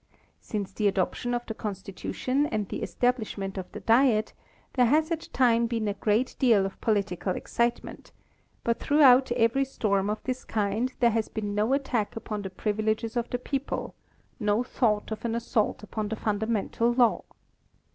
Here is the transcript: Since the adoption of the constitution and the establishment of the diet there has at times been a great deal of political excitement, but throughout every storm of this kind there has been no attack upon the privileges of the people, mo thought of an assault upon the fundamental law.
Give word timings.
Since 0.39 0.71
the 0.73 0.87
adoption 0.87 1.35
of 1.35 1.45
the 1.45 1.53
constitution 1.53 2.47
and 2.47 2.67
the 2.67 2.81
establishment 2.81 3.55
of 3.55 3.71
the 3.71 3.81
diet 3.81 4.33
there 4.73 4.87
has 4.87 5.11
at 5.11 5.29
times 5.31 5.69
been 5.69 5.87
a 5.87 5.93
great 5.93 6.35
deal 6.39 6.65
of 6.65 6.81
political 6.81 7.35
excitement, 7.35 8.11
but 8.63 8.79
throughout 8.79 9.31
every 9.33 9.63
storm 9.63 10.09
of 10.09 10.17
this 10.23 10.43
kind 10.43 10.91
there 11.01 11.11
has 11.11 11.29
been 11.29 11.53
no 11.53 11.73
attack 11.73 12.15
upon 12.15 12.41
the 12.41 12.49
privileges 12.49 13.15
of 13.15 13.29
the 13.29 13.37
people, 13.37 13.93
mo 14.39 14.63
thought 14.63 15.11
of 15.11 15.23
an 15.23 15.35
assault 15.35 15.83
upon 15.83 16.07
the 16.09 16.15
fundamental 16.15 16.91
law. 16.91 17.23